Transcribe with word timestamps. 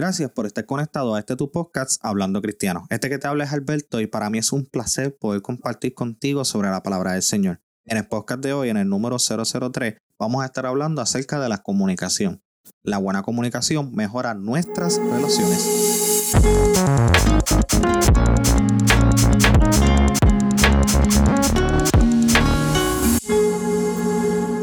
Gracias 0.00 0.30
por 0.30 0.46
estar 0.46 0.64
conectado 0.64 1.14
a 1.14 1.18
este 1.18 1.36
tu 1.36 1.52
podcast 1.52 2.02
Hablando 2.02 2.40
Cristiano. 2.40 2.86
Este 2.88 3.10
que 3.10 3.18
te 3.18 3.28
habla 3.28 3.44
es 3.44 3.52
Alberto 3.52 4.00
y 4.00 4.06
para 4.06 4.30
mí 4.30 4.38
es 4.38 4.50
un 4.50 4.64
placer 4.64 5.14
poder 5.14 5.42
compartir 5.42 5.92
contigo 5.92 6.46
sobre 6.46 6.70
la 6.70 6.82
palabra 6.82 7.12
del 7.12 7.22
Señor. 7.22 7.60
En 7.84 7.98
el 7.98 8.08
podcast 8.08 8.42
de 8.42 8.54
hoy, 8.54 8.70
en 8.70 8.78
el 8.78 8.88
número 8.88 9.18
003, 9.18 9.96
vamos 10.18 10.42
a 10.42 10.46
estar 10.46 10.64
hablando 10.64 11.02
acerca 11.02 11.38
de 11.38 11.50
la 11.50 11.58
comunicación. 11.58 12.42
La 12.82 12.96
buena 12.96 13.20
comunicación 13.22 13.92
mejora 13.92 14.32
nuestras 14.32 14.96
relaciones. 14.96 15.68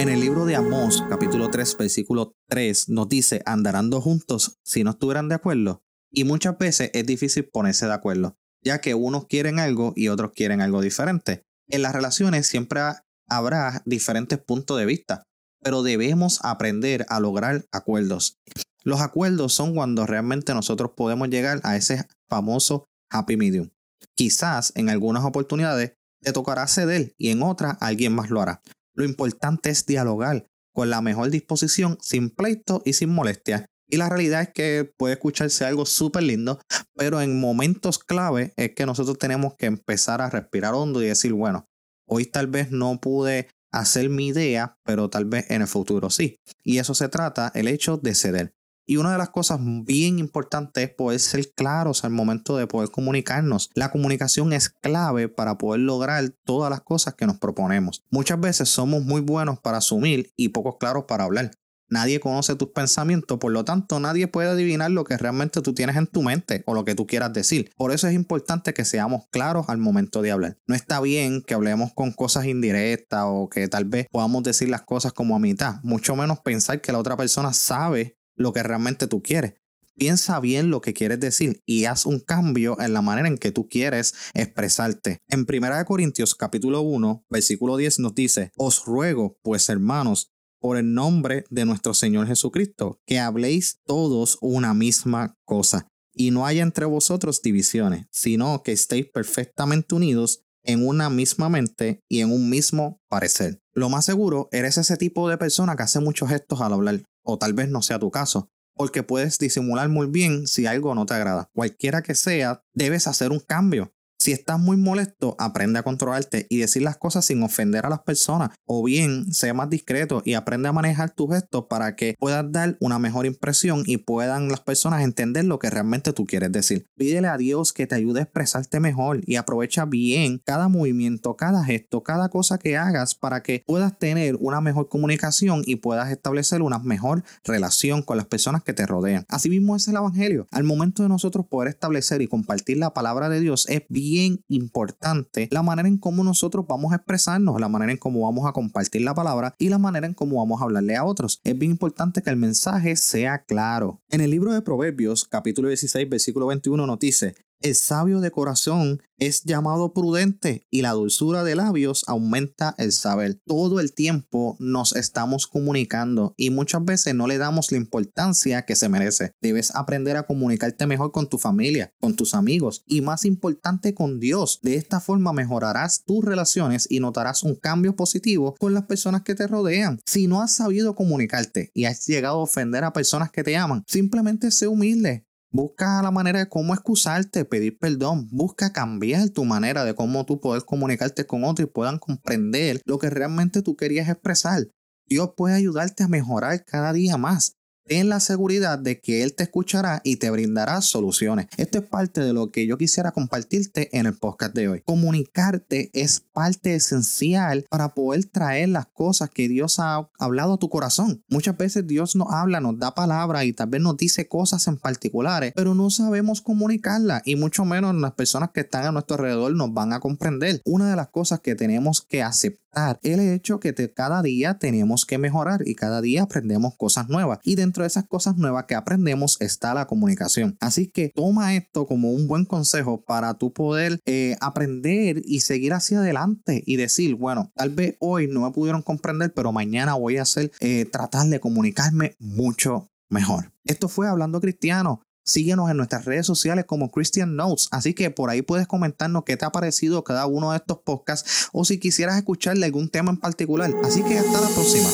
En 0.00 0.08
el 0.08 0.20
libro 0.20 0.46
de 0.46 0.56
Amós, 0.56 1.04
capítulo 1.10 1.50
3, 1.50 1.76
versículo 1.76 2.34
3, 2.48 2.88
nos 2.88 3.06
dice, 3.10 3.42
andarán 3.44 3.90
dos 3.90 4.02
juntos 4.02 4.58
si 4.64 4.82
no 4.82 4.92
estuvieran 4.92 5.28
de 5.28 5.34
acuerdo. 5.34 5.82
Y 6.10 6.24
muchas 6.24 6.56
veces 6.56 6.90
es 6.94 7.04
difícil 7.04 7.44
ponerse 7.44 7.84
de 7.84 7.92
acuerdo, 7.92 8.38
ya 8.64 8.80
que 8.80 8.94
unos 8.94 9.26
quieren 9.26 9.58
algo 9.58 9.92
y 9.94 10.08
otros 10.08 10.32
quieren 10.34 10.62
algo 10.62 10.80
diferente. 10.80 11.44
En 11.68 11.82
las 11.82 11.92
relaciones 11.92 12.46
siempre 12.46 12.80
habrá 13.28 13.82
diferentes 13.84 14.38
puntos 14.38 14.78
de 14.78 14.86
vista, 14.86 15.24
pero 15.62 15.82
debemos 15.82 16.40
aprender 16.44 17.04
a 17.10 17.20
lograr 17.20 17.66
acuerdos. 17.70 18.38
Los 18.82 19.02
acuerdos 19.02 19.52
son 19.52 19.74
cuando 19.74 20.06
realmente 20.06 20.54
nosotros 20.54 20.92
podemos 20.96 21.28
llegar 21.28 21.60
a 21.62 21.76
ese 21.76 22.08
famoso 22.26 22.86
happy 23.10 23.36
medium. 23.36 23.68
Quizás 24.14 24.72
en 24.76 24.88
algunas 24.88 25.24
oportunidades 25.24 25.92
te 26.22 26.32
tocará 26.32 26.66
ceder 26.68 27.14
y 27.18 27.28
en 27.28 27.42
otras 27.42 27.76
alguien 27.80 28.14
más 28.14 28.30
lo 28.30 28.40
hará. 28.40 28.62
Lo 29.00 29.06
importante 29.06 29.70
es 29.70 29.86
dialogar 29.86 30.44
con 30.74 30.90
la 30.90 31.00
mejor 31.00 31.30
disposición, 31.30 31.96
sin 32.02 32.28
pleito 32.28 32.82
y 32.84 32.92
sin 32.92 33.08
molestia. 33.08 33.64
Y 33.88 33.96
la 33.96 34.10
realidad 34.10 34.42
es 34.42 34.50
que 34.52 34.92
puede 34.98 35.14
escucharse 35.14 35.64
algo 35.64 35.86
súper 35.86 36.24
lindo, 36.24 36.60
pero 36.94 37.22
en 37.22 37.40
momentos 37.40 37.98
clave 37.98 38.52
es 38.58 38.74
que 38.74 38.84
nosotros 38.84 39.16
tenemos 39.16 39.54
que 39.56 39.64
empezar 39.64 40.20
a 40.20 40.28
respirar 40.28 40.74
hondo 40.74 41.02
y 41.02 41.06
decir, 41.06 41.32
bueno, 41.32 41.64
hoy 42.06 42.26
tal 42.26 42.48
vez 42.48 42.72
no 42.72 43.00
pude 43.00 43.48
hacer 43.72 44.10
mi 44.10 44.26
idea, 44.26 44.76
pero 44.84 45.08
tal 45.08 45.24
vez 45.24 45.50
en 45.50 45.62
el 45.62 45.68
futuro 45.68 46.10
sí. 46.10 46.36
Y 46.62 46.76
eso 46.76 46.92
se 46.92 47.08
trata 47.08 47.50
el 47.54 47.68
hecho 47.68 47.96
de 47.96 48.14
ceder. 48.14 48.52
Y 48.90 48.96
una 48.96 49.12
de 49.12 49.18
las 49.18 49.30
cosas 49.30 49.60
bien 49.62 50.18
importantes 50.18 50.82
es 50.82 50.90
poder 50.92 51.20
ser 51.20 51.52
claros 51.52 52.02
al 52.02 52.10
momento 52.10 52.56
de 52.56 52.66
poder 52.66 52.90
comunicarnos. 52.90 53.70
La 53.74 53.92
comunicación 53.92 54.52
es 54.52 54.68
clave 54.68 55.28
para 55.28 55.58
poder 55.58 55.82
lograr 55.82 56.30
todas 56.44 56.70
las 56.70 56.80
cosas 56.80 57.14
que 57.14 57.24
nos 57.24 57.38
proponemos. 57.38 58.02
Muchas 58.10 58.40
veces 58.40 58.68
somos 58.68 59.04
muy 59.04 59.20
buenos 59.20 59.60
para 59.60 59.78
asumir 59.78 60.32
y 60.36 60.48
pocos 60.48 60.78
claros 60.80 61.04
para 61.06 61.22
hablar. 61.22 61.52
Nadie 61.88 62.18
conoce 62.18 62.56
tus 62.56 62.70
pensamientos, 62.70 63.38
por 63.38 63.52
lo 63.52 63.64
tanto 63.64 64.00
nadie 64.00 64.26
puede 64.26 64.48
adivinar 64.48 64.90
lo 64.90 65.04
que 65.04 65.16
realmente 65.16 65.60
tú 65.60 65.72
tienes 65.72 65.94
en 65.94 66.08
tu 66.08 66.22
mente 66.22 66.64
o 66.66 66.74
lo 66.74 66.84
que 66.84 66.96
tú 66.96 67.06
quieras 67.06 67.32
decir. 67.32 67.70
Por 67.76 67.92
eso 67.92 68.08
es 68.08 68.14
importante 68.14 68.74
que 68.74 68.84
seamos 68.84 69.22
claros 69.30 69.68
al 69.68 69.78
momento 69.78 70.20
de 70.20 70.32
hablar. 70.32 70.56
No 70.66 70.74
está 70.74 71.00
bien 71.00 71.42
que 71.42 71.54
hablemos 71.54 71.92
con 71.94 72.10
cosas 72.10 72.46
indirectas 72.46 73.22
o 73.26 73.48
que 73.48 73.68
tal 73.68 73.84
vez 73.84 74.08
podamos 74.10 74.42
decir 74.42 74.68
las 74.68 74.82
cosas 74.82 75.12
como 75.12 75.36
a 75.36 75.38
mitad, 75.38 75.76
mucho 75.84 76.16
menos 76.16 76.40
pensar 76.40 76.80
que 76.80 76.90
la 76.90 76.98
otra 76.98 77.16
persona 77.16 77.52
sabe 77.52 78.19
lo 78.40 78.52
que 78.52 78.62
realmente 78.62 79.06
tú 79.06 79.22
quieres. 79.22 79.54
Piensa 79.96 80.40
bien 80.40 80.70
lo 80.70 80.80
que 80.80 80.94
quieres 80.94 81.20
decir 81.20 81.60
y 81.66 81.84
haz 81.84 82.06
un 82.06 82.20
cambio 82.20 82.80
en 82.80 82.94
la 82.94 83.02
manera 83.02 83.28
en 83.28 83.36
que 83.36 83.52
tú 83.52 83.68
quieres 83.68 84.14
expresarte. 84.32 85.18
En 85.28 85.46
1 85.46 85.84
Corintios 85.84 86.34
capítulo 86.34 86.80
1, 86.80 87.26
versículo 87.28 87.76
10 87.76 87.98
nos 87.98 88.14
dice, 88.14 88.50
os 88.56 88.84
ruego, 88.86 89.36
pues 89.42 89.68
hermanos, 89.68 90.30
por 90.58 90.78
el 90.78 90.94
nombre 90.94 91.44
de 91.50 91.66
nuestro 91.66 91.92
Señor 91.92 92.26
Jesucristo, 92.26 92.98
que 93.06 93.18
habléis 93.18 93.80
todos 93.84 94.38
una 94.40 94.72
misma 94.72 95.36
cosa 95.44 95.88
y 96.14 96.30
no 96.30 96.46
haya 96.46 96.62
entre 96.62 96.86
vosotros 96.86 97.42
divisiones, 97.42 98.06
sino 98.10 98.62
que 98.62 98.72
estéis 98.72 99.06
perfectamente 99.12 99.94
unidos 99.94 100.42
en 100.64 100.86
una 100.86 101.10
misma 101.10 101.48
mente 101.48 102.00
y 102.08 102.20
en 102.20 102.32
un 102.32 102.48
mismo 102.48 103.00
parecer. 103.08 103.60
Lo 103.72 103.88
más 103.88 104.04
seguro, 104.04 104.48
eres 104.52 104.78
ese 104.78 104.96
tipo 104.96 105.28
de 105.28 105.38
persona 105.38 105.76
que 105.76 105.82
hace 105.82 106.00
muchos 106.00 106.28
gestos 106.28 106.60
al 106.60 106.72
hablar 106.72 107.02
o 107.22 107.38
tal 107.38 107.52
vez 107.52 107.68
no 107.68 107.82
sea 107.82 107.98
tu 107.98 108.10
caso, 108.10 108.50
porque 108.74 109.02
puedes 109.02 109.38
disimular 109.38 109.88
muy 109.88 110.06
bien 110.06 110.46
si 110.46 110.66
algo 110.66 110.94
no 110.94 111.06
te 111.06 111.14
agrada. 111.14 111.50
Cualquiera 111.52 112.02
que 112.02 112.14
sea, 112.14 112.64
debes 112.74 113.06
hacer 113.06 113.30
un 113.32 113.40
cambio. 113.40 113.92
Si 114.20 114.32
estás 114.32 114.60
muy 114.60 114.76
molesto, 114.76 115.34
aprende 115.38 115.78
a 115.78 115.82
controlarte 115.82 116.46
y 116.50 116.58
decir 116.58 116.82
las 116.82 116.98
cosas 116.98 117.24
sin 117.24 117.42
ofender 117.42 117.86
a 117.86 117.88
las 117.88 118.00
personas. 118.00 118.50
O 118.66 118.84
bien, 118.84 119.32
sé 119.32 119.54
más 119.54 119.70
discreto 119.70 120.20
y 120.26 120.34
aprende 120.34 120.68
a 120.68 120.74
manejar 120.74 121.08
tus 121.08 121.32
gestos 121.32 121.64
para 121.70 121.96
que 121.96 122.16
puedas 122.18 122.44
dar 122.52 122.76
una 122.80 122.98
mejor 122.98 123.24
impresión 123.24 123.82
y 123.86 123.96
puedan 123.96 124.50
las 124.50 124.60
personas 124.60 125.00
entender 125.04 125.46
lo 125.46 125.58
que 125.58 125.70
realmente 125.70 126.12
tú 126.12 126.26
quieres 126.26 126.52
decir. 126.52 126.86
Pídele 126.98 127.28
a 127.28 127.38
Dios 127.38 127.72
que 127.72 127.86
te 127.86 127.94
ayude 127.94 128.20
a 128.20 128.24
expresarte 128.24 128.78
mejor 128.78 129.22
y 129.24 129.36
aprovecha 129.36 129.86
bien 129.86 130.42
cada 130.44 130.68
movimiento, 130.68 131.34
cada 131.36 131.64
gesto, 131.64 132.02
cada 132.02 132.28
cosa 132.28 132.58
que 132.58 132.76
hagas 132.76 133.14
para 133.14 133.42
que 133.42 133.64
puedas 133.66 133.98
tener 133.98 134.36
una 134.38 134.60
mejor 134.60 134.90
comunicación 134.90 135.62
y 135.64 135.76
puedas 135.76 136.10
establecer 136.10 136.60
una 136.60 136.78
mejor 136.78 137.24
relación 137.42 138.02
con 138.02 138.18
las 138.18 138.26
personas 138.26 138.64
que 138.64 138.74
te 138.74 138.84
rodean. 138.84 139.24
Asimismo 139.30 139.76
es 139.76 139.88
el 139.88 139.96
Evangelio. 139.96 140.46
Al 140.50 140.64
momento 140.64 141.02
de 141.02 141.08
nosotros 141.08 141.46
poder 141.46 141.70
establecer 141.70 142.20
y 142.20 142.28
compartir 142.28 142.76
la 142.76 142.92
palabra 142.92 143.30
de 143.30 143.40
Dios 143.40 143.66
es 143.70 143.84
bien 143.88 144.09
bien 144.10 144.44
importante 144.48 145.48
la 145.52 145.62
manera 145.62 145.88
en 145.88 145.98
cómo 145.98 146.24
nosotros 146.24 146.66
vamos 146.68 146.92
a 146.92 146.96
expresarnos, 146.96 147.60
la 147.60 147.68
manera 147.68 147.92
en 147.92 147.98
cómo 147.98 148.22
vamos 148.22 148.48
a 148.48 148.52
compartir 148.52 149.02
la 149.02 149.14
palabra 149.14 149.54
y 149.58 149.68
la 149.68 149.78
manera 149.78 150.06
en 150.06 150.14
cómo 150.14 150.38
vamos 150.38 150.60
a 150.60 150.64
hablarle 150.64 150.96
a 150.96 151.04
otros. 151.04 151.40
Es 151.44 151.56
bien 151.56 151.70
importante 151.70 152.22
que 152.22 152.30
el 152.30 152.36
mensaje 152.36 152.96
sea 152.96 153.44
claro. 153.44 154.00
En 154.10 154.20
el 154.20 154.30
libro 154.30 154.52
de 154.52 154.62
Proverbios, 154.62 155.24
capítulo 155.24 155.68
16, 155.68 156.08
versículo 156.08 156.46
21 156.46 156.86
nos 156.86 156.98
dice, 156.98 157.34
el 157.60 157.74
sabio 157.74 158.20
de 158.20 158.30
corazón 158.30 159.02
es 159.18 159.44
llamado 159.44 159.92
prudente 159.92 160.66
y 160.70 160.80
la 160.80 160.92
dulzura 160.92 161.44
de 161.44 161.54
labios 161.54 162.04
aumenta 162.06 162.74
el 162.78 162.90
saber. 162.92 163.38
Todo 163.46 163.80
el 163.80 163.92
tiempo 163.92 164.56
nos 164.58 164.96
estamos 164.96 165.46
comunicando 165.46 166.34
y 166.38 166.48
muchas 166.48 166.82
veces 166.84 167.14
no 167.14 167.26
le 167.26 167.36
damos 167.36 167.70
la 167.70 167.76
importancia 167.76 168.64
que 168.64 168.76
se 168.76 168.88
merece. 168.88 169.32
Debes 169.42 169.74
aprender 169.74 170.16
a 170.16 170.22
comunicarte 170.22 170.86
mejor 170.86 171.12
con 171.12 171.28
tu 171.28 171.36
familia, 171.36 171.92
con 172.00 172.16
tus 172.16 172.34
amigos 172.34 172.82
y 172.86 173.02
más 173.02 173.26
importante 173.26 173.92
con 173.94 174.20
Dios. 174.20 174.60
De 174.62 174.76
esta 174.76 175.00
forma 175.00 175.34
mejorarás 175.34 176.04
tus 176.04 176.24
relaciones 176.24 176.86
y 176.90 177.00
notarás 177.00 177.42
un 177.42 177.56
cambio 177.56 177.94
positivo 177.94 178.54
con 178.58 178.72
las 178.72 178.84
personas 178.84 179.22
que 179.22 179.34
te 179.34 179.46
rodean. 179.46 180.00
Si 180.06 180.26
no 180.26 180.40
has 180.40 180.52
sabido 180.52 180.94
comunicarte 180.94 181.70
y 181.74 181.84
has 181.84 182.06
llegado 182.06 182.40
a 182.40 182.44
ofender 182.44 182.84
a 182.84 182.94
personas 182.94 183.30
que 183.30 183.44
te 183.44 183.56
aman, 183.56 183.84
simplemente 183.86 184.50
sé 184.50 184.66
humilde. 184.66 185.26
Busca 185.52 186.00
la 186.00 186.10
manera 186.10 186.38
de 186.38 186.48
cómo 186.48 186.74
excusarte, 186.74 187.44
pedir 187.44 187.78
perdón. 187.78 188.28
Busca 188.30 188.72
cambiar 188.72 189.30
tu 189.30 189.44
manera 189.44 189.84
de 189.84 189.94
cómo 189.94 190.24
tú 190.24 190.40
puedes 190.40 190.64
comunicarte 190.64 191.26
con 191.26 191.44
otros 191.44 191.68
y 191.68 191.72
puedan 191.72 191.98
comprender 191.98 192.80
lo 192.84 192.98
que 192.98 193.10
realmente 193.10 193.60
tú 193.60 193.76
querías 193.76 194.08
expresar. 194.08 194.68
Dios 195.06 195.32
puede 195.36 195.56
ayudarte 195.56 196.04
a 196.04 196.08
mejorar 196.08 196.64
cada 196.64 196.92
día 196.92 197.16
más 197.16 197.59
ten 197.90 198.08
la 198.08 198.20
seguridad 198.20 198.78
de 198.78 199.00
que 199.00 199.24
Él 199.24 199.34
te 199.34 199.42
escuchará 199.42 200.00
y 200.04 200.14
te 200.14 200.30
brindará 200.30 200.80
soluciones. 200.80 201.48
Esto 201.56 201.78
es 201.78 201.84
parte 201.84 202.20
de 202.20 202.32
lo 202.32 202.52
que 202.52 202.64
yo 202.64 202.78
quisiera 202.78 203.10
compartirte 203.10 203.88
en 203.98 204.06
el 204.06 204.14
podcast 204.14 204.54
de 204.54 204.68
hoy. 204.68 204.82
Comunicarte 204.82 205.90
es 205.92 206.20
parte 206.20 206.76
esencial 206.76 207.66
para 207.68 207.88
poder 207.88 208.26
traer 208.26 208.68
las 208.68 208.86
cosas 208.86 209.28
que 209.30 209.48
Dios 209.48 209.80
ha 209.80 210.08
hablado 210.20 210.52
a 210.52 210.58
tu 210.58 210.68
corazón. 210.68 211.24
Muchas 211.28 211.56
veces 211.56 211.84
Dios 211.84 212.14
nos 212.14 212.28
habla, 212.30 212.60
nos 212.60 212.78
da 212.78 212.94
palabras 212.94 213.42
y 213.44 213.52
tal 213.52 213.70
vez 213.70 213.80
nos 213.80 213.96
dice 213.96 214.28
cosas 214.28 214.68
en 214.68 214.76
particulares, 214.76 215.52
pero 215.56 215.74
no 215.74 215.90
sabemos 215.90 216.42
comunicarlas 216.42 217.22
y 217.24 217.34
mucho 217.34 217.64
menos 217.64 217.92
las 217.96 218.12
personas 218.12 218.50
que 218.54 218.60
están 218.60 218.86
a 218.86 218.92
nuestro 218.92 219.16
alrededor 219.16 219.52
nos 219.56 219.74
van 219.74 219.92
a 219.92 219.98
comprender. 219.98 220.60
Una 220.64 220.88
de 220.88 220.94
las 220.94 221.08
cosas 221.08 221.40
que 221.40 221.56
tenemos 221.56 222.02
que 222.02 222.22
aceptar 222.22 222.69
el 223.02 223.20
hecho 223.20 223.60
que 223.60 223.74
cada 223.92 224.22
día 224.22 224.58
tenemos 224.58 225.04
que 225.06 225.18
mejorar 225.18 225.62
y 225.66 225.74
cada 225.74 226.00
día 226.00 226.22
aprendemos 226.22 226.74
cosas 226.76 227.08
nuevas. 227.08 227.38
Y 227.42 227.54
dentro 227.54 227.82
de 227.82 227.88
esas 227.88 228.06
cosas 228.06 228.36
nuevas 228.36 228.64
que 228.64 228.74
aprendemos 228.74 229.36
está 229.40 229.74
la 229.74 229.86
comunicación. 229.86 230.56
Así 230.60 230.88
que 230.88 231.10
toma 231.14 231.54
esto 231.54 231.86
como 231.86 232.12
un 232.12 232.28
buen 232.28 232.44
consejo 232.44 233.02
para 233.04 233.34
tú 233.34 233.52
poder 233.52 234.00
eh, 234.06 234.36
aprender 234.40 235.22
y 235.24 235.40
seguir 235.40 235.72
hacia 235.72 235.98
adelante 235.98 236.62
y 236.66 236.76
decir, 236.76 237.14
bueno, 237.14 237.50
tal 237.54 237.70
vez 237.70 237.96
hoy 238.00 238.28
no 238.28 238.42
me 238.42 238.50
pudieron 238.50 238.82
comprender, 238.82 239.32
pero 239.34 239.52
mañana 239.52 239.94
voy 239.94 240.18
a 240.18 240.22
hacer, 240.22 240.52
eh, 240.60 240.84
tratar 240.84 241.26
de 241.26 241.40
comunicarme 241.40 242.16
mucho 242.18 242.88
mejor. 243.08 243.52
Esto 243.64 243.88
fue 243.88 244.08
Hablando 244.08 244.40
Cristiano. 244.40 245.02
Síguenos 245.24 245.70
en 245.70 245.76
nuestras 245.76 246.04
redes 246.04 246.26
sociales 246.26 246.64
como 246.66 246.90
Christian 246.90 247.36
Notes. 247.36 247.68
Así 247.70 247.94
que 247.94 248.10
por 248.10 248.30
ahí 248.30 248.42
puedes 248.42 248.66
comentarnos 248.66 249.24
qué 249.24 249.36
te 249.36 249.44
ha 249.44 249.50
parecido 249.50 250.02
cada 250.04 250.26
uno 250.26 250.50
de 250.50 250.58
estos 250.58 250.78
podcasts 250.78 251.48
o 251.52 251.64
si 251.64 251.78
quisieras 251.78 252.16
escucharle 252.16 252.66
algún 252.66 252.88
tema 252.88 253.10
en 253.10 253.18
particular. 253.18 253.72
Así 253.84 254.02
que 254.02 254.18
hasta 254.18 254.40
la 254.40 254.48
próxima. 254.48 254.88